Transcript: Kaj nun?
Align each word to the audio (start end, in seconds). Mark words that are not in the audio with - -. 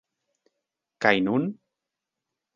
Kaj 1.05 1.13
nun? 1.27 1.43